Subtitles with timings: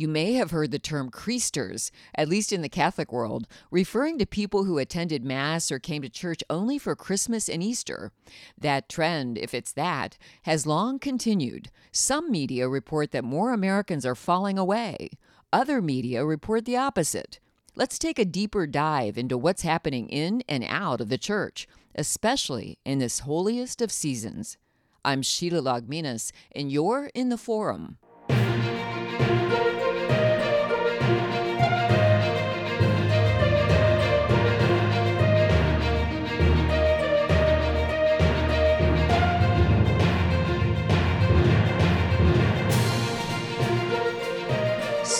[0.00, 4.24] You may have heard the term creasters, at least in the Catholic world, referring to
[4.24, 8.10] people who attended Mass or came to church only for Christmas and Easter.
[8.58, 11.70] That trend, if it's that, has long continued.
[11.92, 15.10] Some media report that more Americans are falling away,
[15.52, 17.38] other media report the opposite.
[17.76, 22.78] Let's take a deeper dive into what's happening in and out of the church, especially
[22.86, 24.56] in this holiest of seasons.
[25.04, 27.98] I'm Sheila Liaugminas, and you're in the Forum.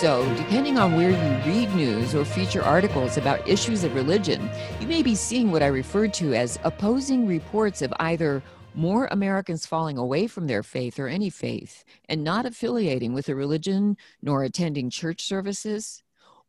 [0.00, 4.48] So, depending on where you read news or feature articles about issues of religion,
[4.80, 8.42] you may be seeing what I referred to as opposing reports of either
[8.74, 13.34] more Americans falling away from their faith or any faith and not affiliating with a
[13.34, 16.02] religion nor attending church services,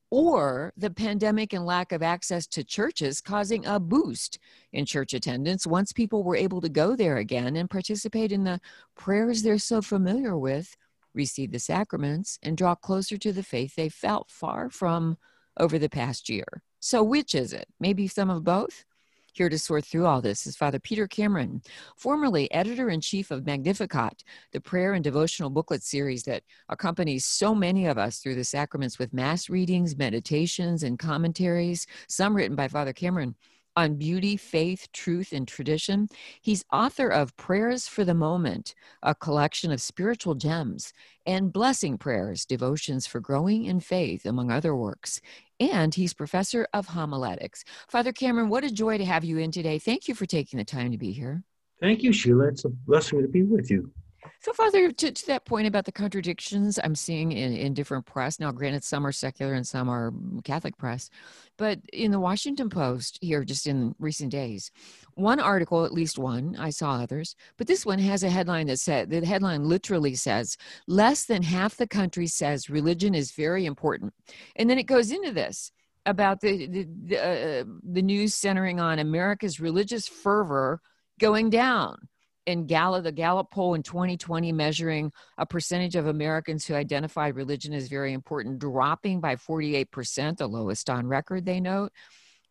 [0.09, 4.39] or the pandemic and lack of access to churches causing a boost
[4.71, 8.61] in church attendance once people were able to go there again and participate in the
[8.95, 10.77] prayers they're so familiar with
[11.13, 15.17] receive the sacraments, and draw closer to the faith they felt far from
[15.59, 16.63] over the past year.
[16.79, 17.67] So, which is it?
[17.79, 18.85] Maybe some of both?
[19.33, 21.61] Here to sort through all this is Father Peter Cameron,
[21.95, 27.55] formerly editor in chief of Magnificat, the prayer and devotional booklet series that accompanies so
[27.55, 32.67] many of us through the sacraments with mass readings, meditations, and commentaries, some written by
[32.67, 33.35] Father Cameron
[33.75, 36.07] on beauty, faith, truth, and tradition.
[36.41, 40.93] He's author of Prayers for the Moment, a collection of spiritual gems,
[41.25, 45.21] and Blessing Prayers, Devotions for Growing in Faith, among other works.
[45.59, 47.63] And he's professor of homiletics.
[47.87, 49.79] Father Cameron, what a joy to have you in today.
[49.79, 51.43] Thank you for taking the time to be here.
[51.79, 52.47] Thank you, Sheila.
[52.47, 53.91] It's a blessing to be with you.
[54.39, 58.39] So, Father, to, to, that point about the contradictions I'm seeing in, in different press,
[58.39, 60.11] now granted, some are secular and some are
[60.43, 61.09] Catholic press,
[61.57, 64.71] but in the Washington Post here, just in recent days,
[65.13, 68.79] one article, at least one, I saw others, but this one has a headline that
[68.79, 74.13] said the headline literally says, less than half the country says religion is very important.
[74.55, 75.71] And then it goes into this
[76.05, 80.81] about the, the, the, uh, the news centering on America's religious fervor
[81.19, 82.07] going down
[82.45, 87.73] in Gallup, the Gallup poll in 2020, measuring a percentage of Americans who identified religion
[87.73, 91.91] as very important, dropping by 48%, the lowest on record, they note.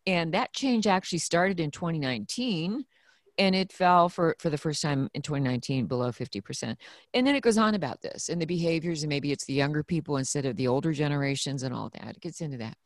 [0.07, 2.85] And that change actually started in 2019
[3.37, 6.75] and it fell for, for the first time in 2019 below 50%.
[7.13, 9.83] And then it goes on about this and the behaviors, and maybe it's the younger
[9.83, 12.17] people instead of the older generations and all that.
[12.17, 12.77] It gets into that.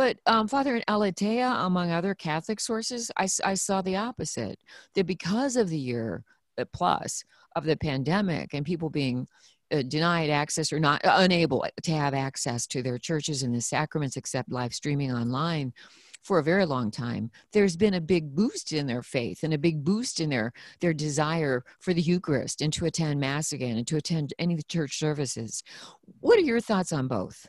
[0.00, 4.58] But um, Father in Aleteia, among other Catholic sources, I, I saw the opposite.
[4.94, 6.24] That because of the year
[6.56, 7.22] uh, plus
[7.54, 9.28] of the pandemic and people being
[9.70, 13.60] uh, denied access or not uh, unable to have access to their churches and the
[13.60, 15.70] sacraments except live streaming online
[16.22, 19.58] for a very long time there's been a big boost in their faith and a
[19.58, 23.86] big boost in their their desire for the eucharist and to attend mass again and
[23.86, 25.62] to attend any of the church services
[26.20, 27.46] what are your thoughts on both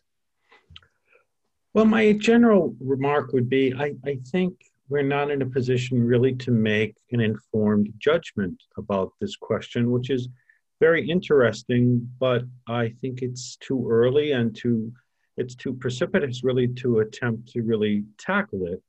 [1.74, 4.54] well, my general remark would be I, I think
[4.90, 10.10] we're not in a position really to make an informed judgment about this question, which
[10.10, 10.28] is
[10.82, 14.92] very interesting, but I think it's too early and too
[15.38, 18.82] it's too precipitous really to attempt to really tackle it.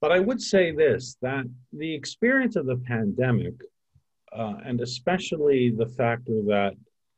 [0.00, 3.54] But I would say this that the experience of the pandemic,
[4.32, 6.74] uh, and especially the factor that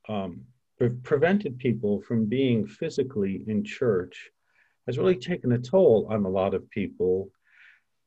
[0.09, 0.41] um,
[0.79, 4.31] pre- prevented people from being physically in church,
[4.87, 7.31] has really taken a toll on a lot of people.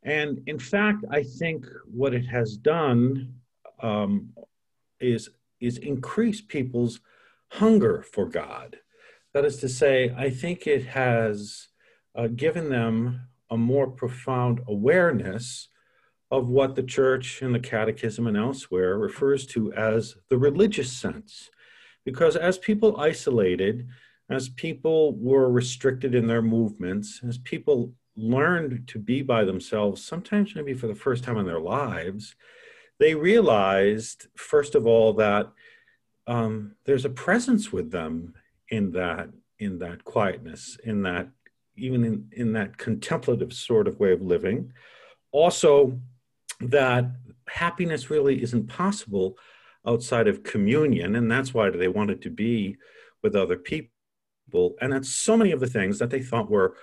[0.04, 3.34] And in fact, I think what it has done
[3.82, 4.30] um,
[5.00, 7.00] is, is increase people's
[7.52, 8.78] hunger for God.
[9.34, 11.68] That is to say, I think it has
[12.16, 15.70] uh, given them a more profound awareness
[16.32, 21.50] of what the church and the catechism and elsewhere refers to as the religious sense.
[22.04, 23.88] Because as people isolated,
[24.30, 30.56] as people were restricted in their movements, as people learned to be by themselves, sometimes
[30.56, 32.36] maybe for the first time in their lives,
[33.00, 35.52] they realized, first of all, that
[36.28, 38.34] um, there's a presence with them
[38.70, 39.30] in that
[39.60, 41.30] in that quietness, in that
[41.78, 44.74] even in, in that contemplative sort of way of living.
[45.32, 46.00] Also,
[46.60, 47.06] that
[47.48, 49.38] happiness really isn't possible
[49.86, 52.76] outside of communion, and that's why they wanted to be
[53.22, 53.95] with other people
[54.56, 54.76] people.
[54.82, 56.76] And that's so many of the things that they thought were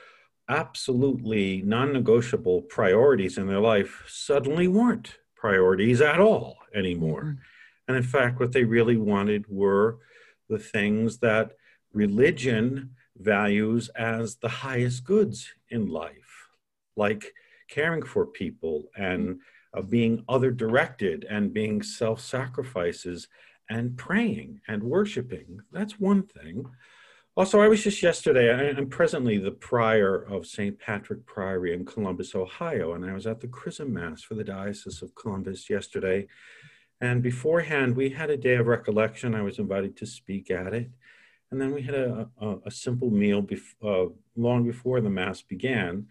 [0.49, 7.23] absolutely non negotiable priorities in their life suddenly weren't priorities at all anymore.
[7.23, 7.89] Mm-hmm.
[7.89, 9.99] And in fact, what they really wanted were
[10.49, 11.53] the things that
[11.93, 16.49] religion values as the highest goods in life,
[16.97, 17.33] like
[17.69, 19.41] caring for people and
[19.75, 23.29] uh, being other directed and being self sacrifices
[23.71, 25.61] and praying and worshiping.
[25.73, 26.67] That's one thing.
[27.35, 30.79] Also, I was just yesterday, I, am presently the prior of St.
[30.79, 35.01] Patrick Priory in Columbus, Ohio, and I was at the Chrism Mass for the Diocese
[35.01, 36.27] of Columbus yesterday.
[37.01, 39.35] And beforehand, we had a day of recollection.
[39.35, 40.91] I was invited to speak at it.
[41.51, 45.41] And then we had a, a, a simple meal bef- uh, long before the Mass
[45.41, 46.09] began.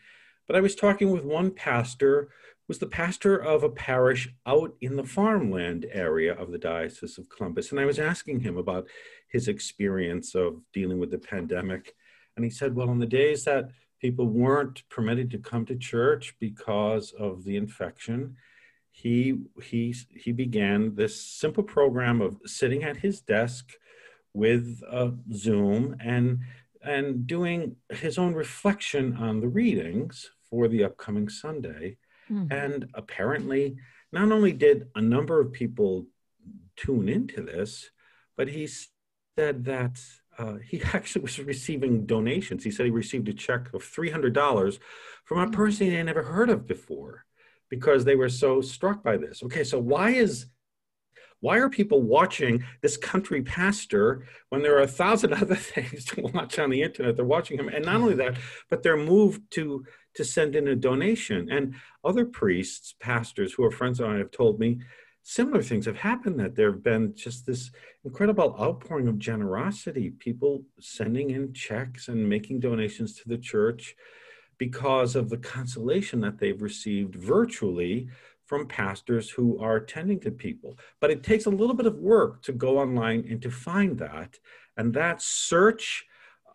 [0.47, 2.29] But I was talking with one pastor
[2.67, 7.27] was the pastor of a parish out in the farmland area of the Diocese of
[7.29, 7.69] Columbus.
[7.69, 8.87] And I was asking him about
[9.31, 11.95] his experience of dealing with the pandemic.
[12.35, 13.69] And he said, well, in the days that
[13.99, 18.35] people weren't permitted to come to church because of the infection,
[18.89, 23.71] he, he, he began this simple program of sitting at his desk
[24.33, 26.39] with a Zoom and,
[26.83, 31.97] and doing his own reflection on the readings for the upcoming Sunday
[32.31, 32.51] Mm-hmm.
[32.51, 33.77] And apparently,
[34.11, 36.07] not only did a number of people
[36.75, 37.89] tune into this,
[38.37, 38.67] but he
[39.37, 39.99] said that
[40.37, 42.63] uh, he actually was receiving donations.
[42.63, 44.79] He said he received a check of $300
[45.25, 47.25] from a person he had never heard of before
[47.69, 49.41] because they were so struck by this.
[49.43, 50.47] Okay, so why is
[51.39, 56.21] why are people watching this country pastor when there are a thousand other things to
[56.21, 57.15] watch on the internet?
[57.15, 58.37] They're watching him, and not only that,
[58.69, 61.49] but they're moved to to send in a donation.
[61.49, 64.81] And other priests, pastors who are friends of mine have told me
[65.23, 67.71] similar things have happened that there have been just this
[68.03, 73.95] incredible outpouring of generosity, people sending in checks and making donations to the church
[74.57, 78.07] because of the consolation that they've received virtually
[78.45, 80.77] from pastors who are tending to people.
[80.99, 84.37] But it takes a little bit of work to go online and to find that.
[84.75, 86.05] And that search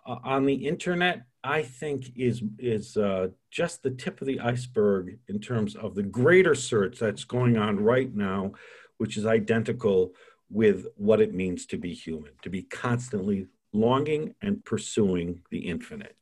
[0.07, 5.19] uh, on the internet I think is is uh, just the tip of the iceberg
[5.29, 8.53] in terms of the greater search that's going on right now,
[8.99, 10.13] which is identical
[10.51, 16.17] with what it means to be human, to be constantly longing and pursuing the infinite.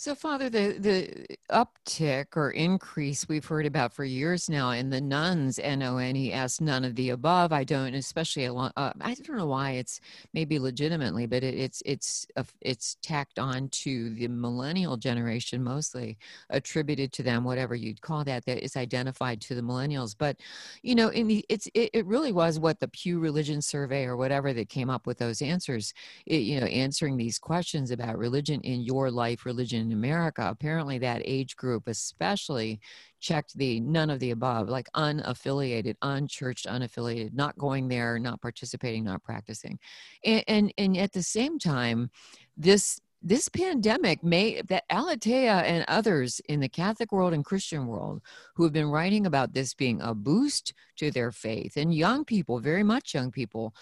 [0.00, 5.00] So, Father, the, the uptick or increase we've heard about for years now in the
[5.00, 7.52] nones, N O N E S, none of the above.
[7.52, 10.00] I don't, especially, uh, I don't know why it's
[10.32, 12.28] maybe legitimately, but it, it's it's
[12.60, 16.16] it's tacked on to the millennial generation mostly,
[16.48, 20.14] attributed to them, whatever you'd call that, that is identified to the millennials.
[20.16, 20.36] But,
[20.84, 24.16] you know, in the, it's it, it really was what the Pew Religion Survey or
[24.16, 25.92] whatever that came up with those answers,
[26.24, 30.98] it, you know, answering these questions about religion in your life, religion in America, apparently
[30.98, 32.80] that age group especially
[33.20, 39.04] checked the none of the above, like unaffiliated, unchurched, unaffiliated, not going there, not participating,
[39.04, 39.78] not practicing.
[40.24, 42.10] And and, and at the same time,
[42.56, 48.20] this this pandemic may that Aleteia and others in the Catholic world and Christian world
[48.54, 52.60] who have been writing about this being a boost to their faith and young people,
[52.60, 53.74] very much young people,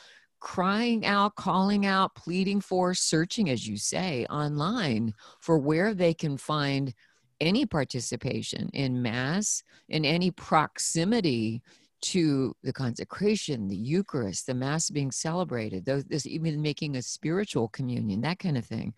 [0.47, 6.37] crying out, calling out, pleading for, searching, as you say, online for where they can
[6.37, 6.95] find
[7.41, 11.61] any participation in Mass, in any proximity
[12.01, 17.67] to the consecration, the Eucharist, the Mass being celebrated, those, this even making a spiritual
[17.67, 18.95] communion, that kind of thing.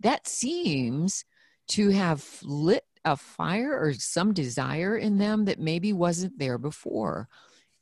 [0.00, 1.26] That seems
[1.68, 7.28] to have lit a fire or some desire in them that maybe wasn't there before.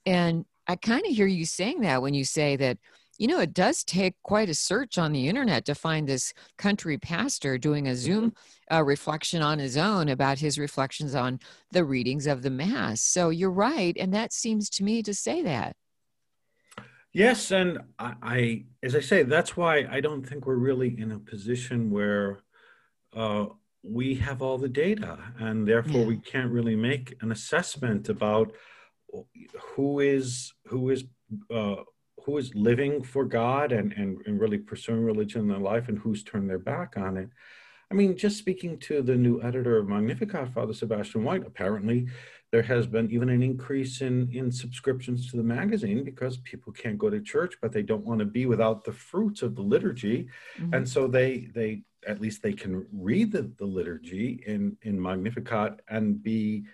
[0.05, 2.79] And I kind of hear you saying that when you say that,
[3.19, 6.99] you know, it does take quite a search on the internet to find this country
[6.99, 7.99] pastor doing a mm-hmm.
[7.99, 8.35] Zoom
[8.73, 11.41] uh, reflection on his own about his reflections on
[11.73, 13.01] the readings of the Mass.
[13.01, 13.97] So you're right.
[13.99, 15.77] And that seems to me to say that.
[17.13, 17.51] Yes.
[17.51, 21.19] And I, I as I say, that's why I don't think we're really in a
[21.19, 22.41] position where
[23.15, 23.47] uh,
[23.83, 26.07] we have all the data and therefore yeah.
[26.07, 28.53] we can't really make an assessment about
[29.75, 31.05] who is who is
[31.55, 31.77] uh,
[32.27, 35.97] who is living for God and, and, and really pursuing religion in their life and
[35.97, 37.31] who's turned their back on it.
[37.89, 42.09] I mean, just speaking to the new editor of Magnificat, Father Sebastian White, apparently
[42.51, 46.99] there has been even an increase in, in subscriptions to the magazine because people can't
[46.99, 50.27] go to church, but they don't want to be without the fruits of the liturgy.
[50.59, 50.75] Mm-hmm.
[50.75, 55.81] And so they, they, at least they can read the, the liturgy in, in Magnificat
[55.89, 56.65] and be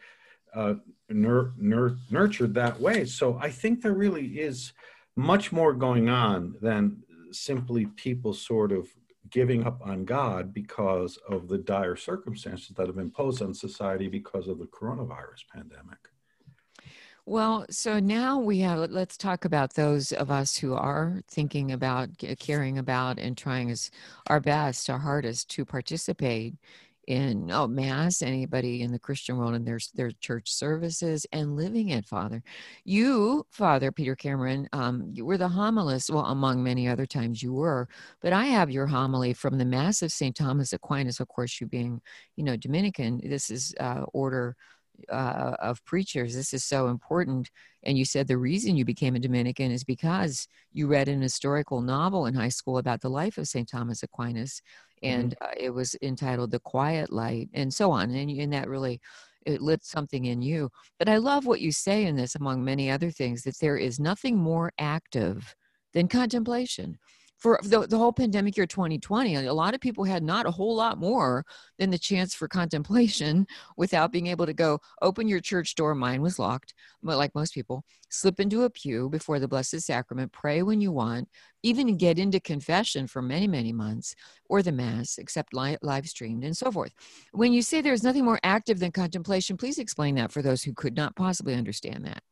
[0.54, 0.74] uh,
[1.10, 3.04] nur- nur- nurtured that way.
[3.04, 4.72] So I think there really is
[5.16, 8.88] much more going on than simply people sort of
[9.30, 14.48] giving up on God because of the dire circumstances that have imposed on society because
[14.48, 15.98] of the coronavirus pandemic.
[17.24, 22.10] Well, so now we have, let's talk about those of us who are thinking about,
[22.40, 23.92] caring about, and trying as
[24.26, 26.54] our best, our hardest to participate
[27.08, 31.88] in oh mass anybody in the christian world and their their church services and living
[31.88, 32.42] it father.
[32.84, 37.52] You father peter cameron um, you were the homilist well among many other times you
[37.52, 37.88] were
[38.20, 41.66] but i have your homily from the mass of st thomas aquinas of course you
[41.66, 42.00] being
[42.36, 44.56] you know dominican this is uh, order
[45.08, 46.34] uh, of preachers.
[46.34, 47.50] This is so important.
[47.82, 51.80] And you said the reason you became a dominican is because you read an historical
[51.80, 54.62] novel in high school about the life of st thomas aquinas.
[55.02, 55.44] And mm-hmm.
[55.44, 58.10] uh, it was entitled "The Quiet Light," and so on.
[58.10, 59.00] And, and that really
[59.44, 60.70] it lit something in you.
[60.98, 63.98] But I love what you say in this, among many other things, that there is
[63.98, 65.54] nothing more active
[65.92, 66.98] than contemplation
[67.42, 70.76] for the, the whole pandemic year 2020 a lot of people had not a whole
[70.76, 71.44] lot more
[71.76, 73.46] than the chance for contemplation
[73.76, 76.72] without being able to go open your church door mine was locked
[77.02, 80.92] but like most people slip into a pew before the blessed sacrament pray when you
[80.92, 81.28] want
[81.64, 84.14] even get into confession for many many months
[84.48, 86.92] or the mass except li- live streamed and so forth.
[87.32, 90.74] When you say there's nothing more active than contemplation please explain that for those who
[90.74, 92.22] could not possibly understand that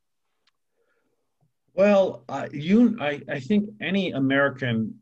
[1.75, 5.01] well, uh, you, I, I think any American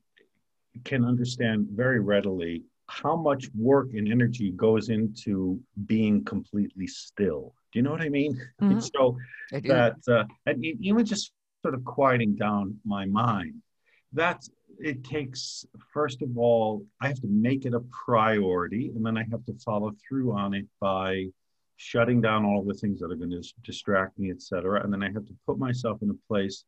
[0.84, 7.54] can understand very readily how much work and energy goes into being completely still.
[7.72, 8.40] Do you know what I mean?
[8.62, 8.80] Mm-hmm.
[8.80, 9.16] so
[9.50, 11.32] that uh, and even just
[11.62, 13.56] sort of quieting down my mind,
[14.14, 14.42] that
[14.78, 19.24] it takes first of all, I have to make it a priority, and then I
[19.30, 21.26] have to follow through on it by
[21.78, 24.82] shutting down all the things that are going to distract me, etc.
[24.82, 26.64] And then I have to put myself in a place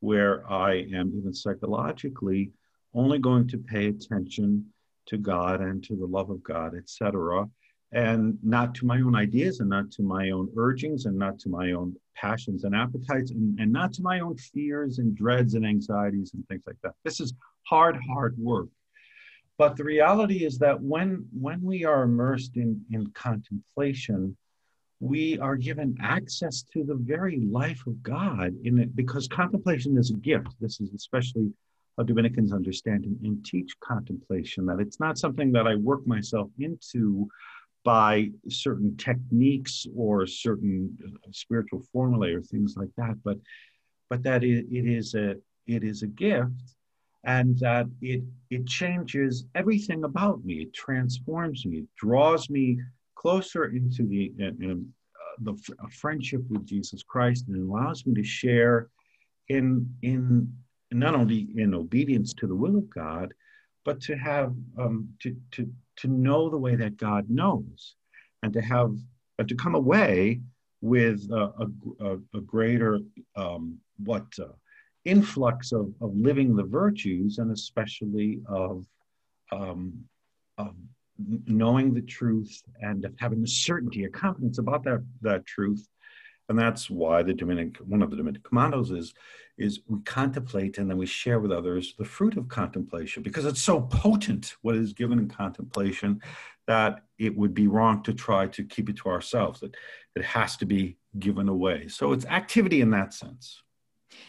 [0.00, 2.50] where I am even psychologically
[2.92, 4.66] only going to pay attention
[5.06, 7.48] to God and to the love of God, etc.,
[7.92, 11.48] and not to my own ideas and not to my own urgings and not to
[11.48, 15.64] my own passions and appetites and, and not to my own fears and dreads and
[15.64, 16.92] anxieties and things like that.
[17.04, 18.68] This is hard, hard work.
[19.56, 24.36] But the reality is that when when we are immersed in, in contemplation,
[25.00, 30.10] we are given access to the very life of God in it because contemplation is
[30.10, 30.48] a gift.
[30.60, 31.52] This is especially
[31.96, 37.28] how Dominicans understand and, teach contemplation, that it's not something that I work myself into
[37.84, 43.38] by certain techniques or certain uh, spiritual formulae or things like that, but
[44.10, 45.36] but that it, it is a
[45.66, 46.74] it is a gift
[47.24, 52.78] and that it it changes everything about me it transforms me it draws me
[53.18, 54.74] closer into the uh,
[55.40, 55.54] the
[55.90, 58.88] friendship with Jesus Christ and allows me to share
[59.48, 60.52] in in
[60.90, 63.34] not only in obedience to the will of God,
[63.84, 67.96] but to have um, to to to know the way that God knows,
[68.42, 68.94] and to have
[69.38, 70.40] uh, to come away
[70.80, 71.66] with a,
[72.00, 73.00] a, a greater
[73.34, 74.52] um, what uh,
[75.04, 78.84] influx of, of living the virtues and especially of,
[79.50, 79.92] um,
[80.58, 80.74] of
[81.46, 85.88] knowing the truth and having a certainty, a confidence about that, that truth.
[86.48, 89.12] And that's why the Dominican, one of the Dominican commandos is,
[89.58, 93.60] is we contemplate and then we share with others the fruit of contemplation because it's
[93.60, 96.22] so potent what is given in contemplation
[96.66, 99.74] that it would be wrong to try to keep it to ourselves, that
[100.14, 101.88] it has to be given away.
[101.88, 103.62] So it's activity in that sense.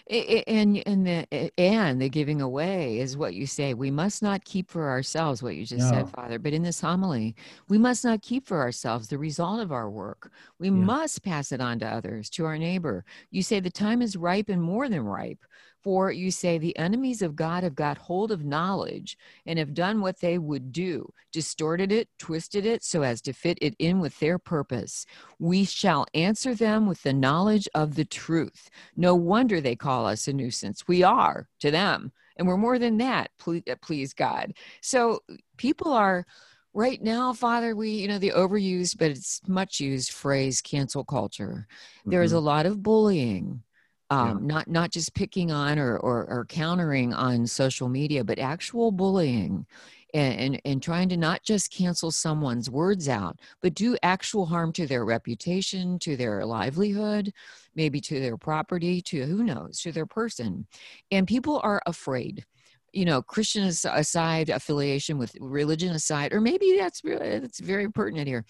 [0.10, 3.74] And and the and the giving away is what you say.
[3.74, 5.90] We must not keep for ourselves what you just no.
[5.90, 6.40] said, Father.
[6.40, 7.36] But in this homily,
[7.68, 10.32] we must not keep for ourselves the result of our work.
[10.60, 10.74] We yeah.
[10.74, 13.06] must pass it on to others, to our neighbor.
[13.32, 15.40] You say the time is ripe and more than ripe
[15.84, 20.02] for you say, the enemies of God have got hold of knowledge and have done
[20.02, 24.20] what they would do, distorted it, twisted it so as to fit it in with
[24.20, 25.06] their purpose.
[25.40, 28.70] We shall answer them with the knowledge of the truth.
[28.96, 30.88] No wonder they call us a nuisance.
[30.88, 32.12] We are to them.
[32.38, 34.54] And we're more than that, please, uh, please God.
[34.82, 35.20] So
[35.58, 36.26] people are
[36.74, 41.68] right now father we you know the overused but it's much used phrase cancel culture
[41.68, 42.12] mm-hmm.
[42.12, 42.46] there is a mm-hmm.
[42.46, 43.64] lot of bullying
[44.10, 44.48] um, yeah.
[44.48, 49.66] not not just picking on or, or, or countering on social media, but actual bullying,
[50.14, 54.72] and, and and trying to not just cancel someone's words out, but do actual harm
[54.74, 57.32] to their reputation, to their livelihood,
[57.76, 60.66] maybe to their property, to who knows, to their person,
[61.12, 62.46] and people are afraid
[62.92, 68.28] you know christian aside affiliation with religion aside or maybe that's really that's very pertinent
[68.28, 68.44] here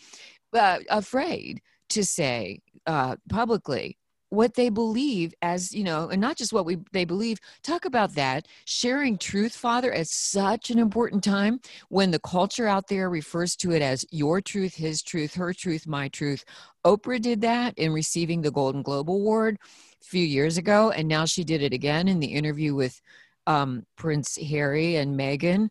[0.54, 3.99] but afraid to say uh, publicly
[4.30, 8.14] what they believe as you know and not just what we they believe talk about
[8.14, 11.60] that sharing truth father at such an important time
[11.90, 15.88] when the culture out there refers to it as your truth his truth her truth
[15.88, 16.46] my truth.
[16.86, 19.58] Oprah did that in receiving the golden globe award
[20.02, 23.02] a few years ago and now she did it again in the interview with
[23.48, 25.70] um, prince harry and meghan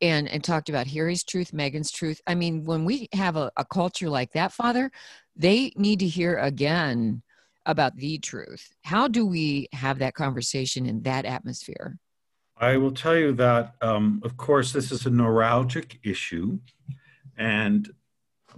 [0.00, 2.20] and and talked about harry's truth meghan's truth.
[2.26, 4.92] I mean when we have a, a culture like that father
[5.34, 7.22] they need to hear again
[7.66, 8.72] about the truth.
[8.84, 11.98] How do we have that conversation in that atmosphere?
[12.58, 16.58] I will tell you that, um, of course, this is a neuralgic issue,
[17.36, 17.92] and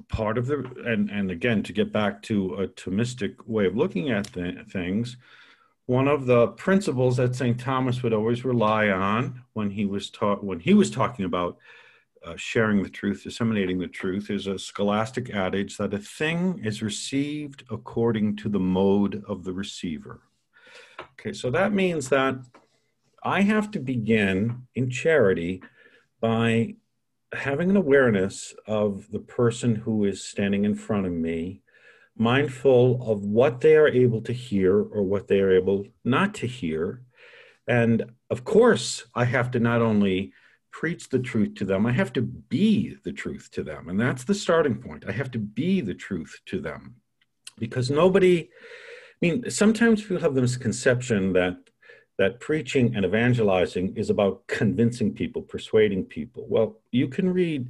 [0.09, 4.11] part of the and and again to get back to a Thomistic way of looking
[4.11, 5.17] at th- things,
[5.87, 7.59] one of the principles that St.
[7.59, 11.59] Thomas would always rely on when he was taught when he was talking about
[12.25, 16.83] uh, sharing the truth, disseminating the truth, is a scholastic adage that a thing is
[16.83, 20.23] received according to the mode of the receiver.
[21.19, 22.37] Okay, so that means that
[23.23, 25.63] I have to begin in charity
[26.21, 26.77] by
[27.33, 31.63] having an awareness of the person who is standing in front of me,
[32.17, 36.47] mindful of what they are able to hear or what they are able not to
[36.47, 37.03] hear.
[37.67, 40.33] And of course, I have to not only
[40.71, 41.87] preach the truth to them.
[41.87, 43.89] I have to be the truth to them.
[43.89, 45.05] And that's the starting point.
[45.09, 46.97] I have to be the truth to them
[47.59, 51.57] because nobody, I mean, sometimes people have the misconception that
[52.19, 56.47] that preaching and evangelizing is about convincing people, persuading people.
[56.49, 57.69] Well, you can read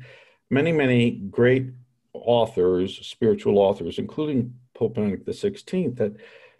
[0.51, 1.67] many, many great
[2.15, 6.17] authors, spiritual authors, including Pope Benedict XVI, that,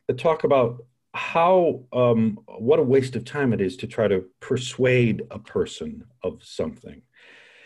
[0.07, 0.85] that talk about
[1.15, 6.05] how um, what a waste of time it is to try to persuade a person
[6.23, 7.03] of something.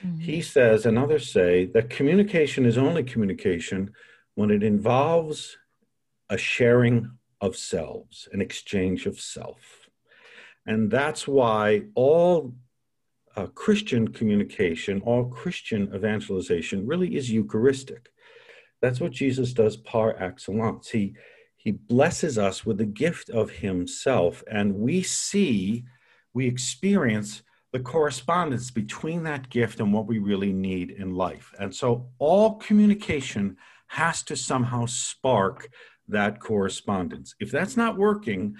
[0.04, 0.20] Mm-hmm.
[0.20, 3.92] He says, and others say, that communication is only communication
[4.34, 5.56] when it involves
[6.30, 9.88] a sharing of selves, an exchange of self.
[10.66, 12.54] And that's why all
[13.36, 18.10] uh, Christian communication, all Christian evangelization really is Eucharistic.
[18.80, 20.90] That's what Jesus does par excellence.
[20.90, 21.14] He
[21.62, 25.84] he blesses us with the gift of himself and we see
[26.34, 27.42] we experience
[27.72, 31.52] the correspondence between that gift and what we really need in life.
[31.58, 33.56] And so all communication
[33.88, 35.68] has to somehow spark
[36.08, 37.34] that correspondence.
[37.38, 38.56] If that's not working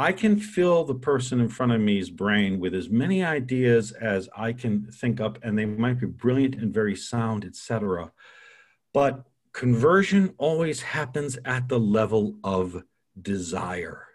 [0.00, 4.28] i can fill the person in front of me's brain with as many ideas as
[4.36, 8.10] i can think up and they might be brilliant and very sound etc
[8.94, 12.82] but conversion always happens at the level of
[13.20, 14.06] desire.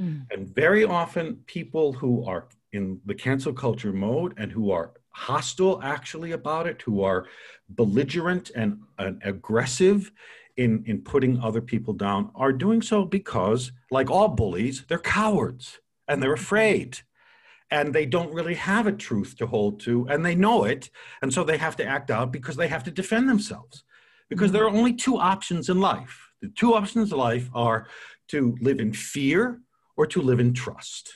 [0.00, 0.26] Mm.
[0.30, 5.80] And very often, people who are in the cancel culture mode and who are hostile
[5.82, 7.26] actually about it, who are
[7.70, 10.12] belligerent and, and aggressive
[10.56, 15.78] in, in putting other people down, are doing so because, like all bullies, they're cowards
[16.06, 16.98] and they're afraid
[17.70, 20.90] and they don't really have a truth to hold to and they know it
[21.22, 23.82] and so they have to act out because they have to defend themselves
[24.28, 26.30] because there are only two options in life.
[26.42, 27.86] The two options in life are
[28.28, 29.60] to live in fear
[29.96, 31.14] or to live in trust.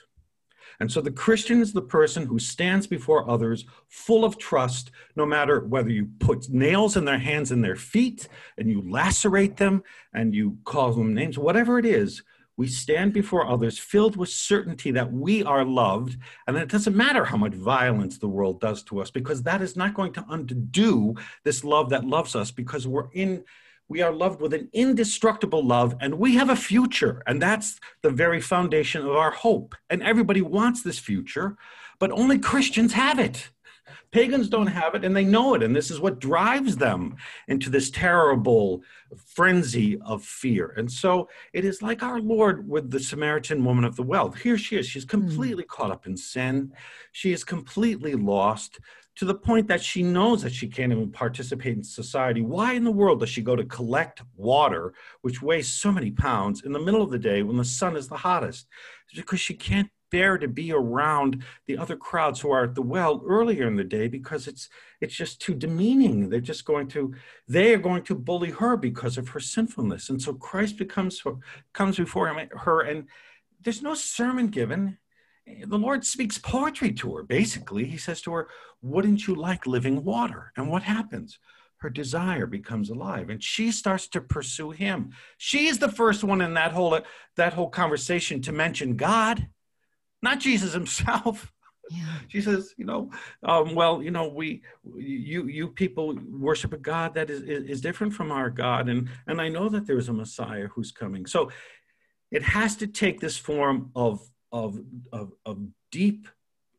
[0.80, 5.26] And so the Christian is the person who stands before others full of trust, no
[5.26, 9.82] matter whether you put nails in their hands and their feet and you lacerate them
[10.14, 12.22] and you call them names, whatever it is,
[12.60, 16.94] we stand before others filled with certainty that we are loved and that it doesn't
[16.94, 20.22] matter how much violence the world does to us because that is not going to
[20.28, 23.42] undo this love that loves us because we're in
[23.88, 28.10] we are loved with an indestructible love and we have a future and that's the
[28.10, 29.74] very foundation of our hope.
[29.88, 31.56] And everybody wants this future
[31.98, 33.48] but only christians have it
[34.12, 35.62] Pagans don't have it and they know it.
[35.62, 37.16] And this is what drives them
[37.48, 38.82] into this terrible
[39.26, 40.74] frenzy of fear.
[40.76, 44.30] And so it is like our Lord with the Samaritan woman of the well.
[44.30, 44.86] Here she is.
[44.86, 45.10] She's hmm.
[45.10, 45.68] completely mm.
[45.68, 46.72] caught up in sin.
[47.12, 48.80] She is completely lost
[49.16, 52.42] to the point that she knows that she can't even participate in society.
[52.42, 56.62] Why in the world does she go to collect water, which weighs so many pounds,
[56.62, 58.66] in the middle of the day when the sun is the hottest?
[59.10, 62.82] It's because she can't bear to be around the other crowds who are at the
[62.82, 64.68] well earlier in the day because it's
[65.00, 66.28] it's just too demeaning.
[66.28, 67.14] They're just going to
[67.48, 70.10] they are going to bully her because of her sinfulness.
[70.10, 71.22] And so christ becomes
[71.72, 73.06] comes before him, her and
[73.62, 74.98] there's no sermon given.
[75.46, 77.84] The lord speaks poetry to her basically.
[77.84, 78.48] He says to her
[78.82, 80.52] wouldn't you like living water?
[80.56, 81.38] And what happens?
[81.78, 85.12] Her desire becomes alive and she starts to pursue him.
[85.38, 86.98] She's the first one in that whole
[87.36, 89.48] that whole conversation to mention god
[90.22, 91.52] not Jesus himself.
[91.92, 92.18] Yeah.
[92.28, 93.10] She says, you know,
[93.42, 94.62] um, well, you know, we,
[94.94, 99.08] you, you people worship a God that is, is, is different from our God, and
[99.26, 101.26] and I know that there is a Messiah who's coming.
[101.26, 101.50] So,
[102.30, 104.20] it has to take this form of,
[104.52, 104.78] of,
[105.12, 105.58] of, of
[105.90, 106.28] deep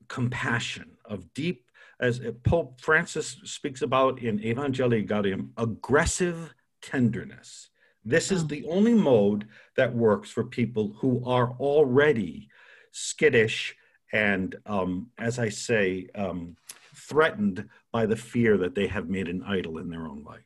[0.07, 1.65] compassion, of deep,
[1.99, 7.69] as Pope Francis speaks about in Evangelii Gaudium, aggressive tenderness.
[8.03, 8.47] This is oh.
[8.47, 12.49] the only mode that works for people who are already
[12.91, 13.75] skittish
[14.13, 16.57] and, um, as I say, um,
[16.95, 20.41] threatened by the fear that they have made an idol in their own life.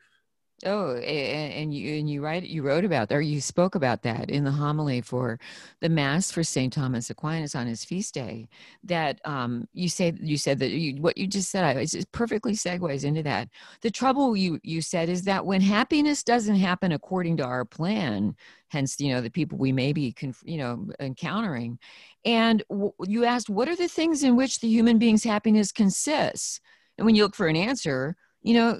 [0.63, 4.45] Oh, and, you and you write you wrote about or you spoke about that in
[4.45, 5.37] the homily for
[5.81, 8.47] the mass for Saint Thomas Aquinas on his feast day.
[8.81, 13.03] That um, you say you said that you, what you just said it perfectly segues
[13.03, 13.49] into that.
[13.81, 18.33] The trouble you you said is that when happiness doesn't happen according to our plan,
[18.69, 21.79] hence you know the people we may be conf- you know encountering,
[22.23, 26.61] and w- you asked what are the things in which the human being's happiness consists,
[26.97, 28.79] and when you look for an answer, you know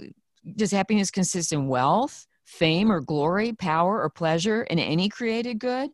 [0.56, 5.90] does happiness consist in wealth, fame, or glory, power, or pleasure in any created good?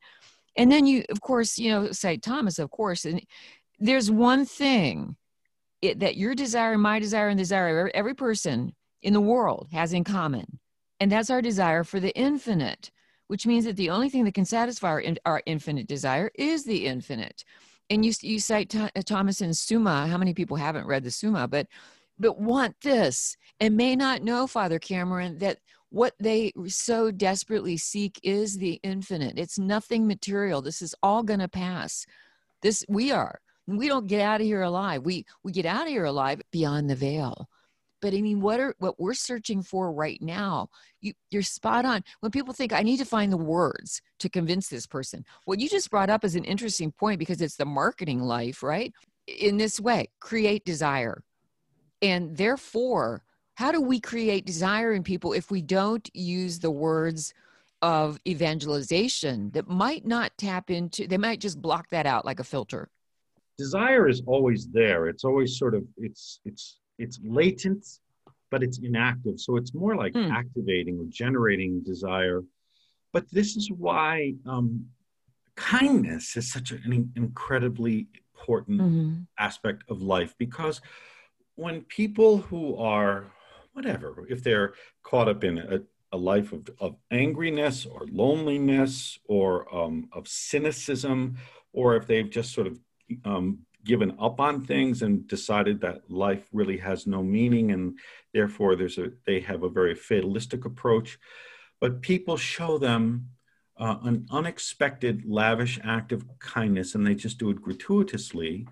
[0.58, 2.22] And then you, of course, you know, St.
[2.22, 3.22] Thomas, of course, and
[3.80, 5.16] there's one thing
[5.82, 9.94] it, that your desire, my desire, and desire of every person in the world has
[9.94, 10.60] in common,
[11.00, 12.92] and that's our desire for the infinite,
[13.28, 16.86] which means that the only thing that can satisfy our, our infinite desire is the
[16.86, 17.44] infinite.
[17.90, 20.08] And you, you cite uh, Thomas in Summa.
[20.08, 21.48] How many people haven't read the Summa?
[21.48, 21.68] But
[22.22, 25.58] but want this and may not know, Father Cameron, that
[25.90, 29.38] what they so desperately seek is the infinite.
[29.38, 30.62] It's nothing material.
[30.62, 32.06] This is all going to pass.
[32.62, 33.42] This we are.
[33.68, 35.04] We don't get out of here alive.
[35.04, 37.50] We we get out of here alive beyond the veil.
[38.02, 40.70] But I mean, what are what we're searching for right now?
[41.02, 42.04] You, you're spot on.
[42.20, 45.70] When people think I need to find the words to convince this person, what you
[45.70, 48.94] just brought up is an interesting point because it's the marketing life, right?
[49.28, 51.24] In this way, create desire
[52.02, 53.24] and therefore,
[53.56, 57.34] how do we create desire in people if we don't use the words
[57.82, 62.44] of evangelization that might not tap into, they might just block that out like a
[62.44, 62.90] filter?
[63.58, 65.08] Desire is always there.
[65.08, 67.86] It's always sort of, it's, it's, it's latent,
[68.50, 69.40] but it's inactive.
[69.40, 70.32] So it's more like mm.
[70.32, 72.44] activating or generating desire.
[73.14, 74.86] But this is why um,
[75.56, 78.08] kindness is such an incredibly
[78.40, 79.14] important mm-hmm.
[79.38, 80.82] aspect of life because
[81.62, 83.26] when people who are
[83.74, 85.80] whatever, if they're caught up in a,
[86.12, 91.38] a life of, of angriness or loneliness or um, of cynicism,
[91.72, 92.80] or if they've just sort of
[93.26, 97.98] um, given up on things and decided that life really has no meaning and
[98.34, 101.18] therefore there's a they have a very fatalistic approach
[101.80, 103.28] but people show them
[103.78, 108.68] uh, an unexpected lavish act of kindness and they just do it gratuitously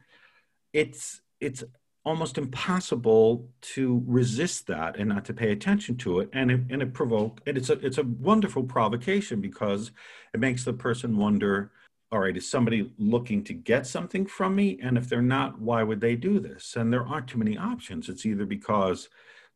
[0.74, 1.64] it's it's
[2.06, 6.82] almost impossible to resist that and not to pay attention to it and it, and
[6.82, 9.92] it provoke and it's a it's a wonderful provocation because
[10.34, 11.72] it makes the person wonder
[12.12, 14.80] all right is somebody looking to get something from me?
[14.82, 16.76] And if they're not why would they do this?
[16.76, 18.10] And there aren't too many options.
[18.10, 19.10] It's either because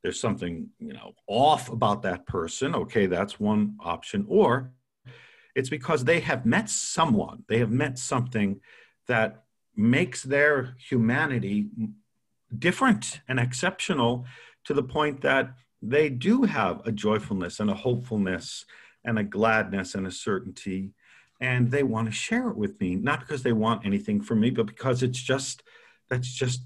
[0.03, 4.73] there's something you know off about that person okay that's one option or
[5.55, 7.43] it's because they have met someone.
[7.47, 8.59] They have met something
[9.07, 9.43] that
[9.75, 11.67] makes their humanity
[12.59, 14.25] different and exceptional
[14.65, 18.65] to the point that they do have a joyfulness and a hopefulness
[19.03, 20.93] and a gladness and a certainty.
[21.41, 24.49] And they want to share it with me not because they want anything from me
[24.49, 25.63] but because it's just
[26.09, 26.61] that's just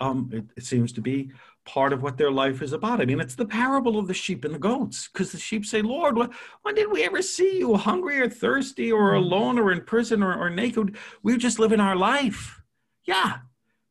[0.00, 1.30] um it, it seems to be
[1.64, 3.00] part of what their life is about.
[3.00, 5.80] I mean it's the parable of the sheep and the goats because the sheep say
[5.80, 6.18] lord
[6.62, 9.18] when did we ever see you hungry or thirsty or mm.
[9.18, 10.96] alone or in prison or, or naked?
[11.22, 12.60] We just live in our life.
[13.04, 13.38] Yeah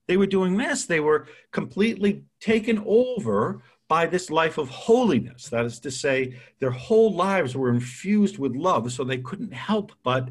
[0.08, 0.86] they were doing this.
[0.86, 5.50] They were completely taken over by this life of holiness.
[5.50, 9.92] That is to say, their whole lives were infused with love, so they couldn't help
[10.04, 10.30] but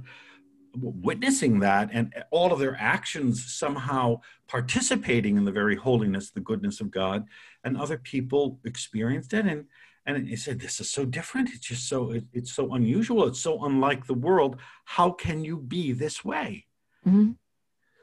[0.76, 6.80] witnessing that and all of their actions somehow participating in the very holiness, the goodness
[6.80, 7.26] of God.
[7.62, 9.66] And other people experienced it and
[10.06, 11.48] and he said, "This is so different.
[11.48, 13.26] It's just so it, it's so unusual.
[13.26, 14.58] It's so unlike the world.
[14.84, 16.66] How can you be this way?"
[17.06, 17.32] Mm-hmm.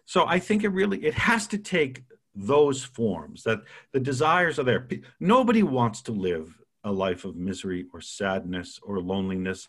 [0.06, 3.62] So I think it really it has to take those forms that
[3.92, 4.88] the desires are there.
[5.20, 9.68] Nobody wants to live a life of misery or sadness or loneliness,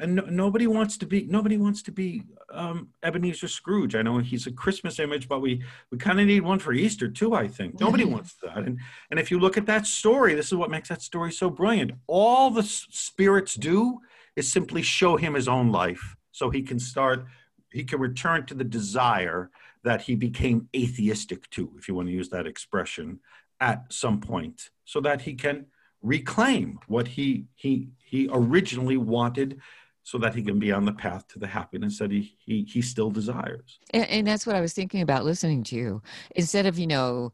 [0.00, 3.94] and no, nobody wants to be nobody wants to be um, Ebenezer Scrooge.
[3.94, 7.08] I know he's a Christmas image, but we we kind of need one for Easter
[7.08, 7.34] too.
[7.34, 8.58] I think nobody wants that.
[8.58, 8.78] And
[9.10, 11.92] and if you look at that story, this is what makes that story so brilliant.
[12.06, 14.00] All the spirits do
[14.34, 17.26] is simply show him his own life, so he can start.
[17.70, 19.50] He can return to the desire
[19.84, 23.20] that he became atheistic to, if you want to use that expression,
[23.60, 25.66] at some point, so that he can
[26.02, 29.60] reclaim what he he he originally wanted
[30.02, 32.82] so that he can be on the path to the happiness that he he, he
[32.82, 33.78] still desires.
[33.90, 36.02] And, and that's what I was thinking about listening to you.
[36.34, 37.32] Instead of you know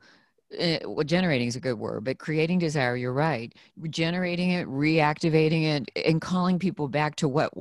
[0.59, 3.55] uh, well, generating is a good word, but creating desire, you're right.
[3.89, 7.53] Generating it, reactivating it, and calling people back to what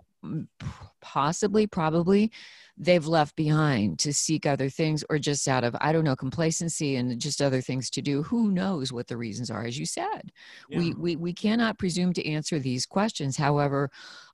[1.02, 2.32] possibly, probably
[2.80, 6.96] they've left behind to seek other things or just out of i don't know complacency
[6.96, 8.24] and just other things to do.
[8.24, 10.32] Who knows what the reasons are as you said.
[10.70, 10.80] Yeah.
[10.80, 13.38] we, we we cannot presume to answer these questions.
[13.38, 13.90] However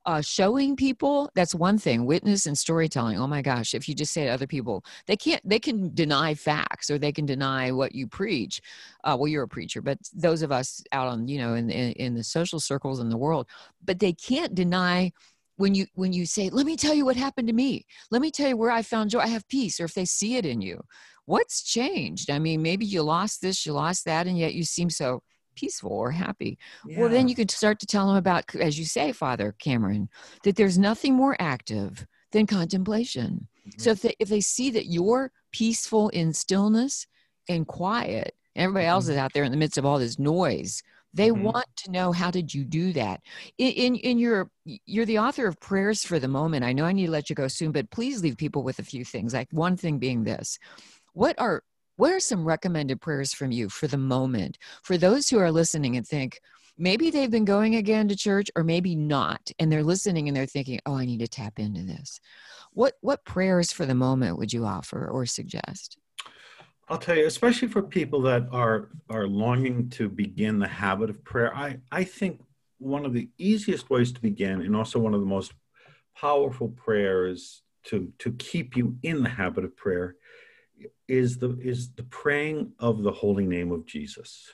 [0.06, 3.18] uh, showing people that's one thing witness and storytelling.
[3.20, 6.34] Oh my gosh if you just say to other people they can't they can deny
[6.36, 8.62] facts or they can deny what you preach
[9.04, 11.92] uh, well you're a preacher but those of us out on you know in, in,
[11.94, 13.48] in the social circles in the world
[13.84, 15.12] but they can't deny
[15.58, 18.32] when you when you say let me tell you what happened to me let me
[18.32, 20.62] tell you where i found joy i have peace or if they see it in
[20.62, 20.82] you
[21.26, 24.90] what's changed i mean maybe you lost this you lost that and yet you seem
[24.90, 25.22] so
[25.56, 27.00] peaceful or happy yeah.
[27.00, 30.10] well then you can start to tell them about as you say father cameron
[30.44, 33.80] that there's nothing more active than contemplation mm-hmm.
[33.80, 37.08] so if they if they see that you're peaceful in stillness
[37.48, 39.14] and quiet everybody else mm-hmm.
[39.14, 40.84] is out there in the midst of all this noise
[41.16, 41.44] they mm-hmm.
[41.44, 43.22] want to know how did you do that.
[43.58, 46.64] In, in, in your you're the author of prayers for the moment.
[46.64, 48.84] I know I need to let you go soon, but please leave people with a
[48.84, 49.34] few things.
[49.34, 50.60] Like one thing being this:
[51.14, 51.64] what are
[51.98, 55.96] what are some recommended prayers from you for the moment for those who are listening
[55.96, 56.40] and think
[56.78, 60.46] maybe they've been going again to church or maybe not and they're listening and they're
[60.46, 62.20] thinking oh i need to tap into this
[62.74, 65.98] what what prayers for the moment would you offer or suggest
[66.88, 71.24] I'll tell you, especially for people that are are longing to begin the habit of
[71.24, 72.42] prayer, I, I think
[72.78, 75.54] one of the easiest ways to begin, and also one of the most
[76.16, 80.16] powerful prayers to to keep you in the habit of prayer,
[81.08, 84.52] is the is the praying of the holy name of Jesus.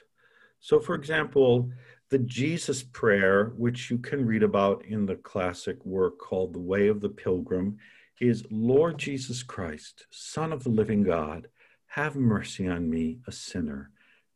[0.61, 1.69] So, for example,
[2.11, 6.87] the Jesus prayer, which you can read about in the classic work called The Way
[6.87, 7.77] of the Pilgrim,
[8.21, 11.47] is Lord Jesus Christ, Son of the living God
[11.91, 13.91] have mercy on me, a sinner.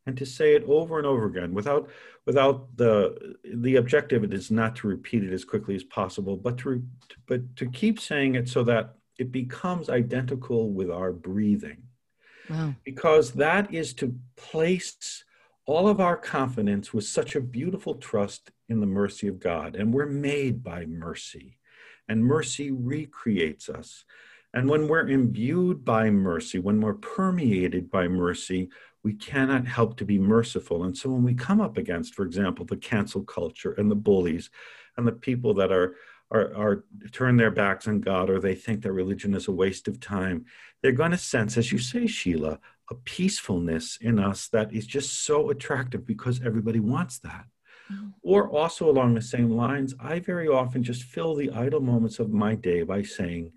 [0.06, 1.88] And to say it over and over again without,
[2.26, 6.58] without the, the objective it is not to repeat it as quickly as possible, but
[6.58, 6.82] to,
[7.26, 11.82] but to keep saying it so that it becomes identical with our breathing.
[12.50, 12.74] Wow.
[12.84, 15.24] Because that is to place
[15.64, 19.76] all of our confidence with such a beautiful trust in the mercy of God.
[19.76, 21.58] And we're made by mercy,
[22.06, 24.04] and mercy recreates us.
[24.54, 28.70] And when we're imbued by mercy, when we're permeated by mercy,
[29.02, 30.84] we cannot help to be merciful.
[30.84, 34.50] And so when we come up against, for example, the cancel culture and the bullies
[34.96, 35.96] and the people that are
[36.30, 39.88] are, are turn their backs on God or they think that religion is a waste
[39.88, 40.46] of time,
[40.82, 42.58] they're going to sense, as you say, Sheila,
[42.90, 47.46] a peacefulness in us that is just so attractive because everybody wants that.
[47.92, 48.08] Mm-hmm.
[48.22, 52.32] Or also along the same lines, I very often just fill the idle moments of
[52.32, 53.52] my day by saying,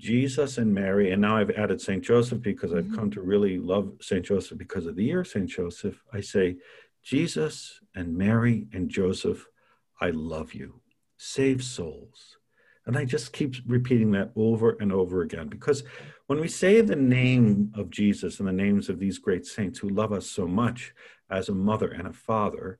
[0.00, 2.02] Jesus and Mary, and now I've added St.
[2.02, 2.96] Joseph because I've mm-hmm.
[2.96, 4.24] come to really love St.
[4.24, 5.48] Joseph because of the year St.
[5.48, 6.02] Joseph.
[6.12, 6.56] I say,
[7.02, 9.46] Jesus and Mary and Joseph,
[10.00, 10.80] I love you.
[11.16, 12.38] Save souls.
[12.86, 15.84] And I just keep repeating that over and over again because
[16.26, 19.88] when we say the name of Jesus and the names of these great saints who
[19.88, 20.92] love us so much
[21.30, 22.78] as a mother and a father,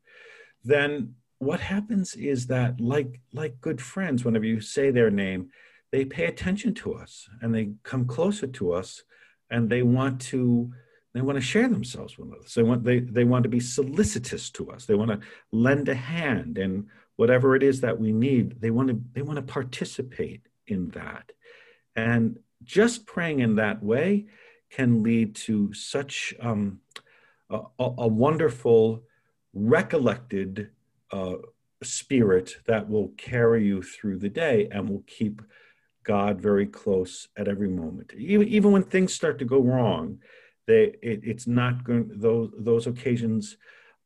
[0.62, 5.50] then what happens is that, like, like good friends, whenever you say their name,
[5.94, 9.04] they pay attention to us and they come closer to us
[9.48, 10.72] and they want to
[11.12, 12.52] they want to share themselves with us.
[12.54, 14.87] They want they, they want to be solicitous to us.
[14.87, 15.20] They want to
[15.52, 19.37] lend a hand and whatever it is that we need they want to they want
[19.37, 21.30] to participate in that.
[21.94, 24.26] And just praying in that way
[24.70, 26.80] can lead to such um,
[27.48, 29.04] a, a, wonderful
[29.52, 30.70] recollected
[31.12, 31.37] uh,
[31.85, 35.40] spirit that will carry you through the day and will keep
[36.05, 38.12] God very close at every moment.
[38.17, 40.19] Even, even when things start to go wrong,
[40.67, 43.57] they, it, it's not going, those, those occasions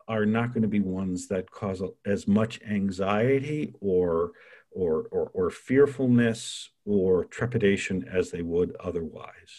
[0.07, 4.33] are not going to be ones that cause as much anxiety or,
[4.71, 9.53] or, or, or fearfulness or trepidation as they would otherwise.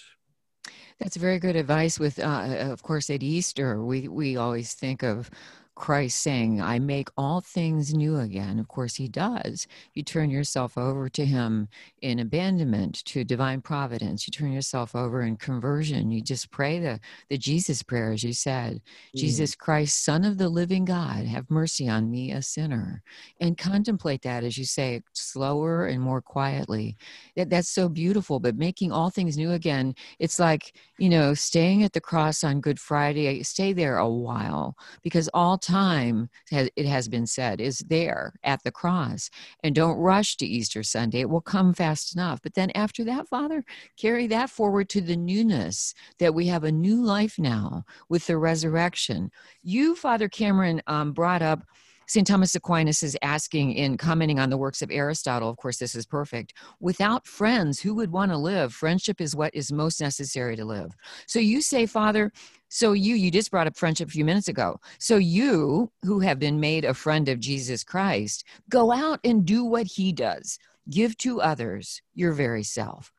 [0.99, 1.97] That's very good advice.
[1.99, 5.29] With, uh, of course, at Easter, we we always think of
[5.79, 8.59] Christ saying, I make all things new again.
[8.59, 9.65] Of course, he does.
[9.93, 11.69] You turn yourself over to him
[12.01, 14.27] in abandonment to divine providence.
[14.27, 16.11] You turn yourself over in conversion.
[16.11, 18.81] You just pray the, the Jesus prayer, as you said
[19.15, 19.19] mm.
[19.19, 23.01] Jesus Christ, Son of the living God, have mercy on me, a sinner.
[23.39, 26.97] And contemplate that, as you say, slower and more quietly.
[27.37, 28.41] That, that's so beautiful.
[28.41, 32.59] But making all things new again, it's like, you know, staying at the cross on
[32.59, 38.33] Good Friday, stay there a while because all time, it has been said, is there
[38.43, 39.29] at the cross.
[39.63, 41.21] And don't rush to Easter Sunday.
[41.21, 42.41] It will come fast enough.
[42.41, 43.63] But then after that, Father,
[43.97, 48.37] carry that forward to the newness that we have a new life now with the
[48.37, 49.31] resurrection.
[49.63, 51.63] You, Father Cameron, um, brought up
[52.09, 52.25] St.
[52.25, 56.07] Thomas Aquinas is asking in commenting on the works of Aristotle, of course, this is
[56.07, 56.55] perfect.
[56.79, 58.73] Without friends, who would want to live?
[58.73, 60.95] Friendship is what is most necessary to live.
[61.27, 62.31] So you say, Father,
[62.69, 64.79] so you, you just brought up friendship a few minutes ago.
[64.99, 69.65] So you, who have been made a friend of Jesus Christ, go out and do
[69.65, 70.59] what he does.
[70.89, 73.11] Give to others your very self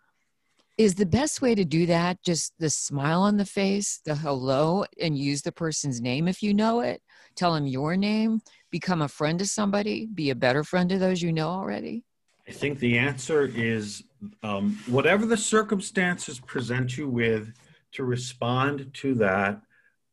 [0.80, 4.82] is the best way to do that just the smile on the face the hello
[4.98, 7.02] and use the person's name if you know it
[7.36, 11.20] tell them your name become a friend to somebody be a better friend to those
[11.20, 12.02] you know already
[12.48, 14.04] i think the answer is
[14.42, 17.52] um, whatever the circumstances present you with
[17.92, 19.61] to respond to that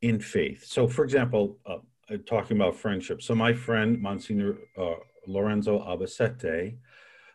[0.01, 1.77] in faith so for example uh,
[2.11, 6.77] uh talking about friendship so my friend monsignor uh, lorenzo albacete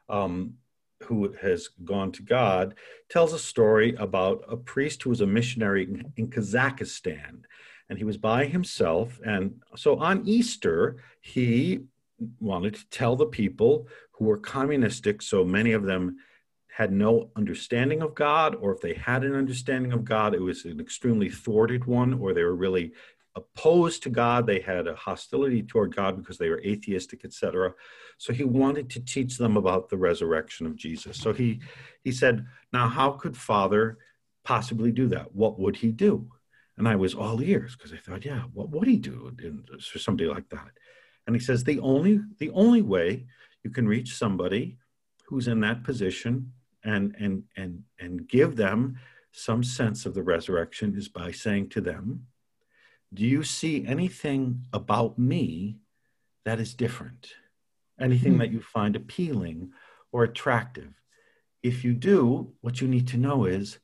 [0.09, 0.55] um,
[1.03, 2.75] who has gone to God,
[3.09, 7.43] tells a story about a priest who was a missionary in, in Kazakhstan.
[7.89, 9.21] And he was by himself.
[9.25, 11.81] And so on Easter, he
[12.41, 16.17] wanted to tell the people who were communistic, so many of them
[16.75, 20.65] had no understanding of God, or if they had an understanding of God, it was
[20.65, 22.93] an extremely thwarted one, or they were really
[23.37, 24.47] opposed to God.
[24.47, 27.75] They had a hostility toward God because they were atheistic, etc.
[28.17, 31.19] So he wanted to teach them about the resurrection of Jesus.
[31.19, 31.61] So he
[32.05, 33.99] he said, "Now, how could Father
[34.43, 35.35] possibly do that?
[35.35, 36.31] What would he do?"
[36.79, 39.31] And I was all ears because I thought, "Yeah, what would he do
[39.79, 40.71] for somebody like that?"
[41.27, 43.27] And he says, "The only the only way
[43.63, 44.79] you can reach somebody
[45.27, 46.53] who's in that position
[46.85, 48.99] and and and and give them
[49.33, 52.27] some sense of the resurrection is by saying to them."
[53.15, 55.77] do you see anything about me
[56.45, 57.35] that is different?
[58.01, 58.41] Anything mm-hmm.
[58.41, 59.73] that you find appealing
[60.13, 60.95] or attractive?
[61.63, 63.79] If you do, what you need to know is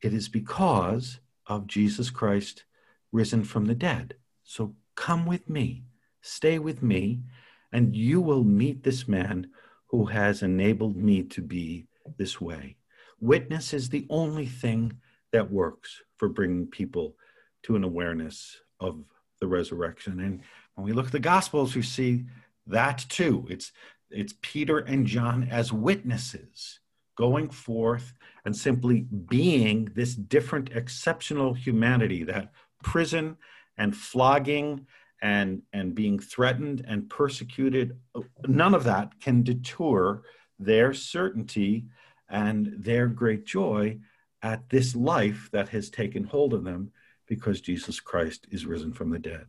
[0.00, 2.64] it is because of Jesus Christ
[3.12, 4.14] risen from the dead.
[4.44, 5.84] So come with me,
[6.22, 7.20] stay with me,
[7.72, 9.50] and you will meet this man
[9.88, 11.86] who has enabled me to be
[12.16, 12.76] this way.
[13.20, 14.92] Witness is the only thing
[15.32, 17.16] that works for bringing people
[17.64, 19.04] to an awareness of
[19.40, 20.20] the resurrection.
[20.20, 20.40] And
[20.74, 22.24] when we look at the Gospels, we see
[22.66, 23.46] that too.
[23.50, 23.72] It's
[24.10, 26.80] it's Peter and John as witnesses
[27.16, 28.12] going forth
[28.44, 32.50] and simply being this different exceptional humanity that
[32.82, 33.36] prison
[33.76, 34.86] and flogging
[35.22, 37.98] and and being threatened and persecuted
[38.46, 40.22] none of that can deter
[40.60, 41.86] their certainty
[42.28, 43.98] and their great joy
[44.42, 46.90] at this life that has taken hold of them
[47.26, 49.46] because Jesus Christ is risen from the dead.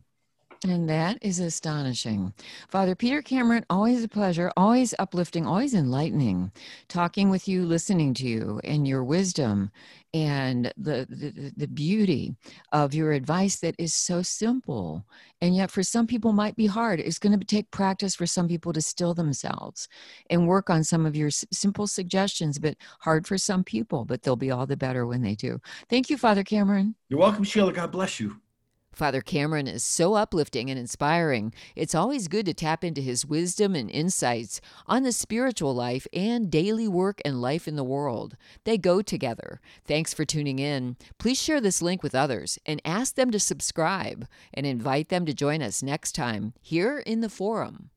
[0.64, 2.32] And that is astonishing.
[2.68, 6.52] Father Peter Cameron, always a pleasure, always uplifting, always enlightening,
[6.88, 9.72] talking with you, listening to you, and your wisdom
[10.14, 12.36] and the, the, the beauty
[12.70, 15.04] of your advice that is so simple.
[15.40, 17.00] And yet, for some people, might be hard.
[17.00, 19.88] It's going to take practice for some people to still themselves
[20.30, 24.36] and work on some of your simple suggestions, but hard for some people, but they'll
[24.36, 25.60] be all the better when they do.
[25.88, 26.94] Thank you, Father Cameron.
[27.08, 27.72] You're welcome, Sheila.
[27.72, 28.36] God bless you.
[28.92, 31.52] Father Cameron is so uplifting and inspiring.
[31.74, 36.50] It's always good to tap into his wisdom and insights on the spiritual life and
[36.50, 38.36] daily work and life in the world.
[38.64, 39.60] They go together.
[39.84, 40.96] Thanks for tuning in.
[41.18, 45.34] Please share this link with others and ask them to subscribe and invite them to
[45.34, 47.90] join us next time here in the forum.